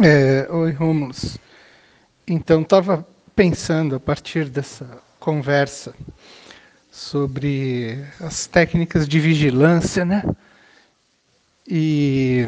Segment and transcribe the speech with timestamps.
[0.00, 1.38] É, oi, Romulus.
[2.24, 3.04] Então, estava
[3.34, 4.86] pensando a partir dessa
[5.18, 5.92] conversa
[6.88, 10.22] sobre as técnicas de vigilância, né?
[11.66, 12.46] E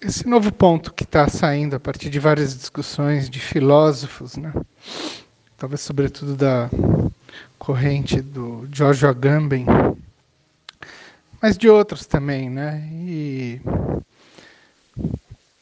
[0.00, 4.50] esse novo ponto que está saindo a partir de várias discussões de filósofos, né?
[5.58, 6.70] Talvez sobretudo da
[7.58, 9.66] corrente do George Agamben,
[11.38, 12.82] mas de outros também, né?
[12.92, 13.60] E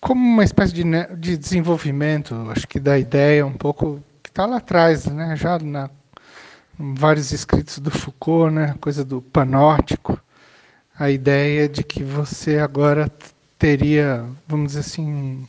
[0.00, 0.84] como uma espécie de,
[1.16, 5.36] de desenvolvimento, acho que da ideia um pouco que está lá atrás, né?
[5.36, 5.90] Já na
[6.78, 8.74] vários escritos do Foucault, né?
[8.80, 10.18] Coisa do panótico,
[10.98, 13.10] a ideia de que você agora
[13.58, 15.46] teria, vamos dizer assim,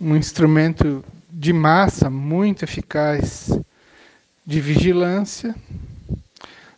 [0.00, 3.50] um instrumento de massa muito eficaz
[4.46, 5.54] de vigilância,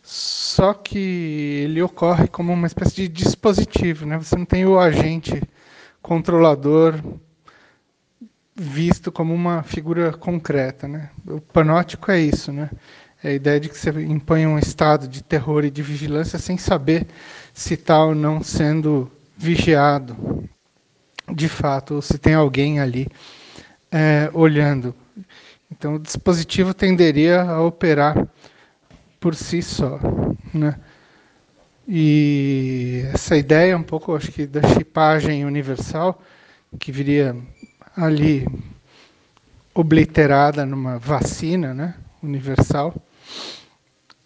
[0.03, 4.17] só que ele ocorre como uma espécie de dispositivo, né?
[4.17, 5.41] Você não tem o agente
[6.01, 6.95] controlador
[8.55, 11.09] visto como uma figura concreta, né?
[11.25, 12.69] O panótico é isso, né?
[13.23, 16.57] É a ideia de que você impõe um estado de terror e de vigilância sem
[16.57, 17.07] saber
[17.53, 20.47] se está ou não sendo vigiado,
[21.33, 23.07] de fato, ou se tem alguém ali
[23.91, 24.93] é, olhando.
[25.71, 28.27] Então, o dispositivo tenderia a operar
[29.19, 29.99] por si só,
[30.53, 30.75] né?
[31.87, 36.21] E essa ideia um pouco, acho que, da chipagem universal,
[36.79, 37.35] que viria
[37.95, 38.45] ali
[39.73, 42.95] obliterada numa vacina né, universal,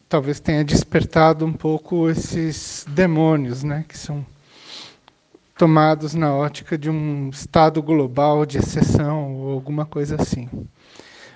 [0.10, 4.26] talvez tenha despertado um pouco esses demônios, né, que são
[5.58, 10.50] tomados na ótica de um estado global de exceção ou alguma coisa assim.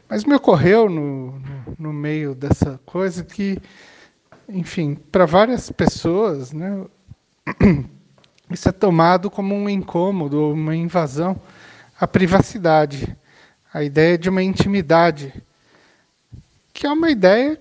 [0.10, 3.58] Mas me ocorreu no, no, no meio dessa coisa que
[4.50, 6.86] enfim, para várias pessoas, né,
[8.50, 11.40] isso é tomado como um incômodo, uma invasão
[12.00, 13.16] à privacidade,
[13.74, 15.34] a ideia de uma intimidade,
[16.74, 17.60] que é uma ideia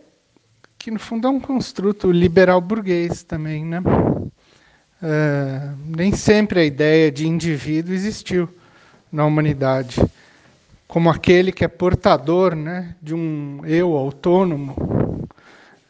[0.78, 3.82] que no fundo é um construto liberal burguês também, né?
[5.03, 8.49] É, nem sempre a ideia de indivíduo existiu
[9.12, 10.00] na humanidade
[10.88, 14.75] como aquele que é portador, né, de um eu autônomo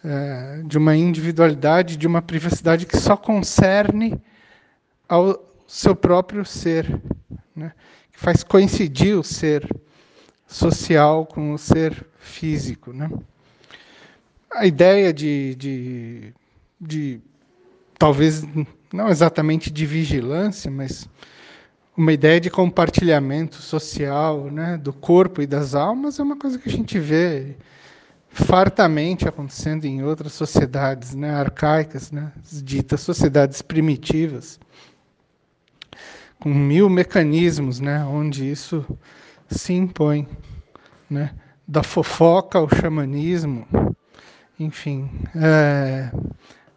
[0.08, 4.18] é, de uma individualidade, de uma privacidade que só concerne
[5.06, 7.02] ao seu próprio ser,
[7.54, 7.72] né?
[8.10, 9.68] que faz coincidir o ser
[10.46, 12.90] social com o ser físico.
[12.90, 13.10] Né?
[14.50, 16.34] A ideia de, de,
[16.80, 17.20] de,
[17.98, 18.42] talvez
[18.90, 21.06] não exatamente de vigilância, mas
[21.94, 26.70] uma ideia de compartilhamento social né, do corpo e das almas é uma coisa que
[26.70, 27.56] a gente vê
[28.30, 34.58] fartamente acontecendo em outras sociedades né, arcaicas, né, ditas sociedades primitivas,
[36.38, 38.84] com mil mecanismos né, onde isso
[39.50, 40.28] se impõe.
[41.10, 41.34] Né,
[41.68, 43.66] da fofoca ao xamanismo,
[44.58, 46.10] enfim, é,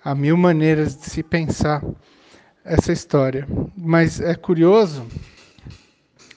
[0.04, 1.82] há mil maneiras de se pensar
[2.66, 3.48] essa história.
[3.78, 5.08] Mas é curioso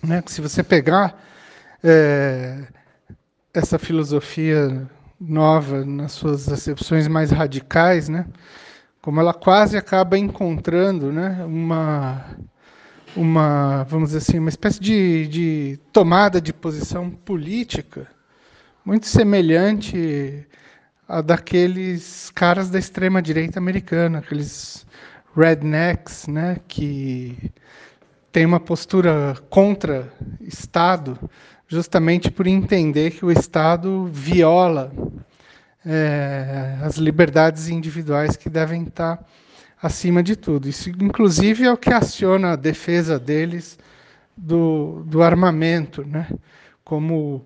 [0.01, 1.21] né, que se você pegar
[1.83, 2.65] é,
[3.53, 4.89] essa filosofia
[5.27, 8.27] nova nas suas acepções mais radicais, né?
[9.03, 11.45] Como ela quase acaba encontrando, né?
[11.45, 12.37] Uma
[13.17, 18.09] uma, vamos dizer assim, uma espécie de, de tomada de posição política
[18.85, 20.47] muito semelhante
[21.09, 24.87] a daqueles caras da extrema direita americana, aqueles
[25.37, 27.51] rednecks, né, que
[28.31, 31.19] tem uma postura contra Estado,
[31.69, 34.93] justamente por entender que o Estado viola
[35.85, 39.25] é, as liberdades individuais que devem estar
[39.83, 40.69] acima de tudo.
[40.69, 43.79] Isso, inclusive, é o que aciona a defesa deles
[44.37, 46.27] do, do armamento, né?
[46.83, 47.45] como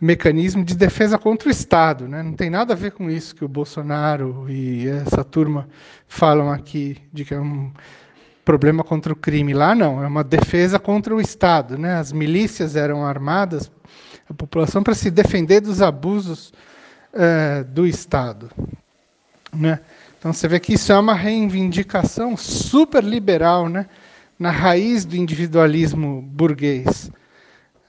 [0.00, 2.08] mecanismo de defesa contra o Estado.
[2.08, 2.22] Né?
[2.22, 5.68] Não tem nada a ver com isso que o Bolsonaro e essa turma
[6.08, 7.70] falam aqui, de que é um
[8.44, 9.52] problema contra o crime.
[9.52, 11.78] Lá não, é uma defesa contra o Estado.
[11.78, 11.94] Né?
[11.94, 13.70] As milícias eram armadas,
[14.28, 16.52] a população para se defender dos abusos
[17.12, 18.50] é, do Estado.
[19.52, 19.80] Né?
[20.18, 23.86] Então você vê que isso é uma reivindicação super liberal, né?
[24.38, 27.10] na raiz do individualismo burguês.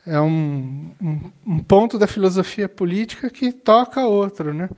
[0.06, 4.54] É um, um, um ponto da filosofia política que toca outro.
[4.54, 4.70] Né?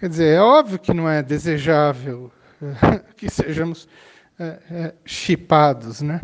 [0.00, 2.32] Quer dizer, é óbvio que não é desejável
[3.16, 3.88] que sejamos
[5.04, 6.20] chipados, né?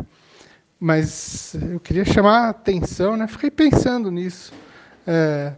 [0.79, 3.27] Mas eu queria chamar a atenção, né?
[3.27, 4.53] Fiquei pensando nisso,
[5.05, 5.53] é,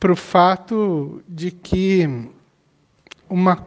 [0.00, 2.08] para o fato de que
[3.28, 3.66] uma,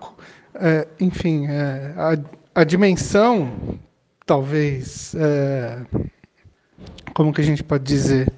[0.55, 3.79] é, enfim, é, a, a, dimensão
[4.25, 5.85] talvez é,
[7.13, 8.31] como que a gente pode dizer,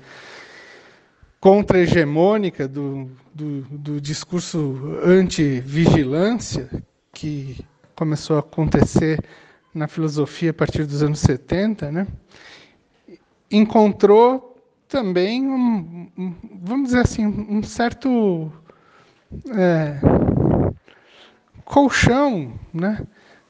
[1.40, 6.70] contra-hegemônica do, do, do discurso anti-vigilância,
[7.12, 7.66] que
[7.96, 9.20] começou a acontecer
[9.74, 12.08] na filosofia a partir dos anos 70, né?
[13.52, 14.58] encontrou
[14.88, 18.52] também, um, vamos dizer assim, um certo
[19.52, 20.00] é,
[21.64, 23.06] colchão né?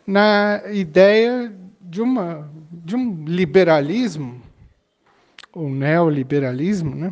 [0.06, 4.42] na ideia de, uma, de um liberalismo,
[5.54, 7.12] ou neoliberalismo, né?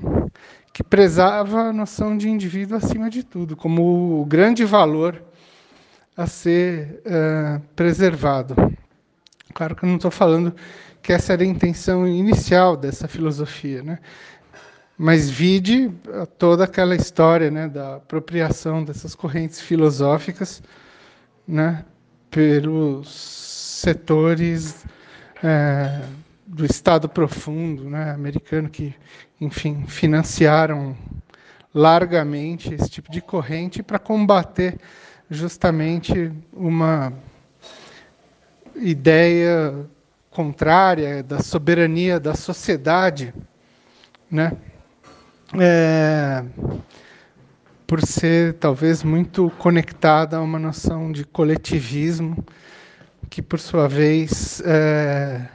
[0.74, 5.24] que prezava a noção de indivíduo acima de tudo, como o grande valor
[6.16, 8.56] a ser uh, preservado.
[9.58, 10.56] Claro que eu não estou falando
[11.02, 13.98] que essa era a intenção inicial dessa filosofia, né?
[14.96, 15.92] Mas vide
[16.38, 20.62] toda aquela história, né, da apropriação dessas correntes filosóficas,
[21.48, 21.84] né,
[22.30, 23.10] pelos
[23.82, 24.86] setores
[25.44, 26.04] é,
[26.46, 28.94] do Estado profundo, né, americano que,
[29.42, 30.96] enfim, financiaram
[31.74, 34.80] largamente esse tipo de corrente para combater
[35.32, 37.12] justamente uma
[38.78, 39.86] ideia
[40.30, 43.34] contrária da soberania da sociedade,
[44.30, 44.52] né?
[45.60, 46.44] É,
[47.88, 52.46] por ser talvez muito conectada a uma noção de coletivismo
[53.30, 55.48] que, por sua vez, é,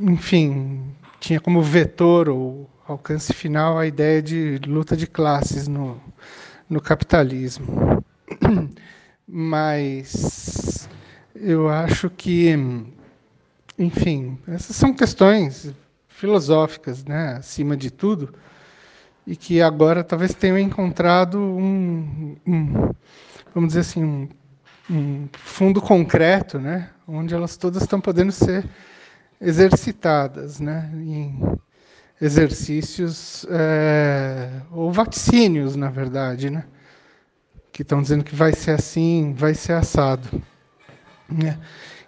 [0.00, 0.82] enfim,
[1.20, 6.00] tinha como vetor ou alcance final a ideia de luta de classes no,
[6.68, 8.02] no capitalismo.
[9.28, 10.81] Mas
[11.42, 12.54] eu acho que,
[13.76, 15.74] enfim, essas são questões
[16.08, 18.32] filosóficas, né, acima de tudo,
[19.26, 22.92] e que agora talvez tenham encontrado um, um
[23.52, 24.28] vamos dizer assim, um,
[24.88, 28.64] um fundo concreto, né, onde elas todas estão podendo ser
[29.40, 31.40] exercitadas, né, em
[32.20, 36.64] exercícios é, ou vaticínios, na verdade, né,
[37.72, 40.40] que estão dizendo que vai ser assim, vai ser assado.
[41.28, 41.58] Né?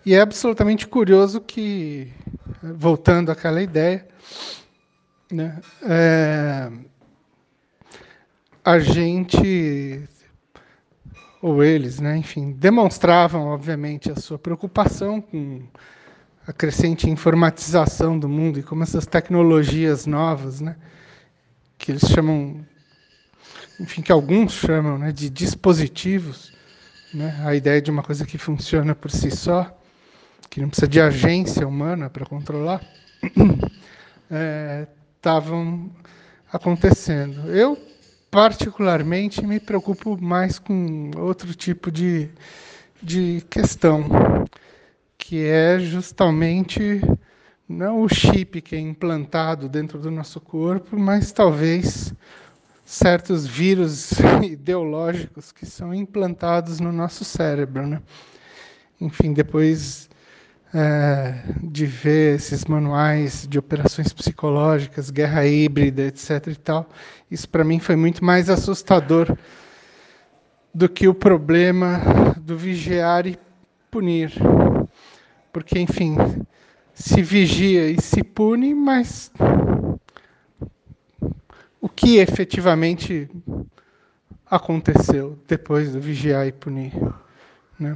[0.04, 2.12] E é absolutamente curioso que,
[2.62, 4.06] voltando àquela ideia,
[5.30, 6.70] né, é,
[8.64, 10.08] a gente
[11.40, 15.62] ou eles, né, enfim, demonstravam, obviamente, a sua preocupação com
[16.46, 20.74] a crescente informatização do mundo e como essas tecnologias novas, né,
[21.76, 22.64] que eles chamam,
[23.78, 26.50] enfim, que alguns chamam né, de dispositivos,
[27.14, 29.72] né, a ideia de uma coisa que funciona por si só,
[30.50, 32.80] que não precisa de agência humana para controlar,
[35.16, 37.48] estavam é, acontecendo.
[37.50, 37.78] Eu,
[38.30, 42.28] particularmente, me preocupo mais com outro tipo de,
[43.00, 44.04] de questão
[45.16, 47.00] que é justamente
[47.68, 52.12] não o chip que é implantado dentro do nosso corpo, mas talvez
[52.84, 58.02] certos vírus ideológicos que são implantados no nosso cérebro, né?
[59.00, 60.08] Enfim, depois
[60.72, 66.48] é, de ver esses manuais de operações psicológicas, guerra híbrida, etc.
[66.48, 66.88] e tal,
[67.30, 69.36] isso para mim foi muito mais assustador
[70.72, 73.38] do que o problema do vigiar e
[73.90, 74.32] punir
[75.54, 76.16] porque, enfim,
[76.92, 79.30] se vigia e se pune, mas
[81.84, 83.28] o que efetivamente
[84.50, 86.94] aconteceu depois do vigiar e punir?
[87.78, 87.94] Né?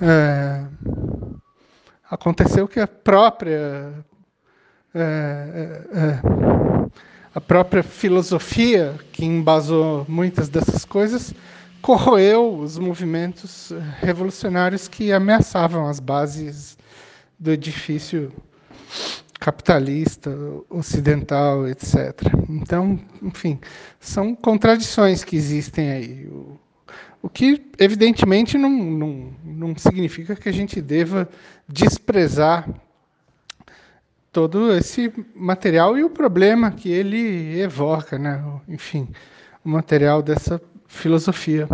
[0.00, 0.64] É,
[2.10, 3.92] aconteceu que a própria
[4.94, 6.20] é, é, é,
[7.34, 11.34] a própria filosofia que embasou muitas dessas coisas
[11.82, 16.78] corroeu os movimentos revolucionários que ameaçavam as bases
[17.38, 18.32] do edifício
[19.42, 20.30] capitalista,
[20.70, 22.22] ocidental, etc.
[22.48, 23.58] Então, enfim,
[23.98, 26.26] são contradições que existem aí.
[26.28, 26.56] O,
[27.22, 31.28] o que, evidentemente, não, não, não significa que a gente deva
[31.66, 32.68] desprezar
[34.30, 38.40] todo esse material e o problema que ele evoca, né?
[38.68, 39.08] enfim,
[39.64, 41.66] o material dessa filosofia,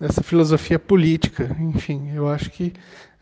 [0.00, 1.54] dessa filosofia política.
[1.60, 2.72] Enfim, eu acho que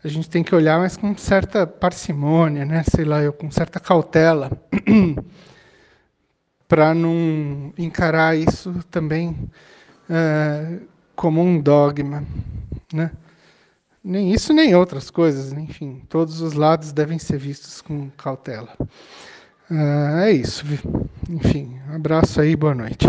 [0.03, 2.83] a gente tem que olhar, mas com certa parcimônia, né?
[2.83, 4.51] sei lá, eu, com certa cautela,
[6.67, 9.37] para não encarar isso também
[10.09, 10.79] é,
[11.15, 12.25] como um dogma.
[12.91, 13.11] Né?
[14.03, 15.53] Nem isso, nem outras coisas.
[15.53, 18.75] Enfim, todos os lados devem ser vistos com cautela.
[19.69, 20.65] É, é isso.
[21.29, 23.05] Enfim, abraço aí, boa noite.